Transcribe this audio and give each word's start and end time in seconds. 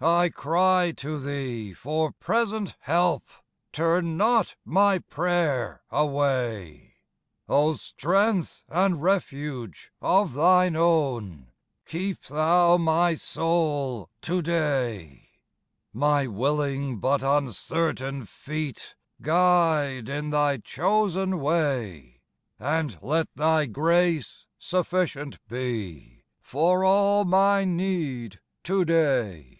I 0.00 0.28
cry 0.28 0.92
to 0.98 1.18
Thee 1.18 1.72
for 1.72 2.12
present 2.12 2.76
help, 2.80 3.24
Turn 3.72 4.18
not 4.18 4.54
my 4.62 4.98
prayer 4.98 5.80
away; 5.90 6.96
O 7.48 7.72
Strength 7.72 8.64
and 8.68 9.00
Refuge 9.02 9.92
of 10.02 10.34
Thine 10.34 10.76
own, 10.76 11.52
Keep 11.86 12.20
Thou 12.24 12.76
my 12.76 13.14
soul 13.14 14.10
to 14.20 14.42
day. 14.42 15.28
My 15.94 16.26
willing 16.26 16.98
but 16.98 17.22
uncertain 17.22 18.26
feet 18.26 18.96
Guide 19.22 20.10
in 20.10 20.28
Thy 20.28 20.58
chosen 20.58 21.40
way; 21.40 22.20
And 22.58 22.98
let 23.00 23.32
Thy 23.34 23.64
grace 23.64 24.44
sufficient 24.58 25.38
be 25.48 26.24
For 26.42 26.84
all 26.84 27.24
my 27.24 27.64
need 27.64 28.38
to 28.64 28.84
day. 28.84 29.52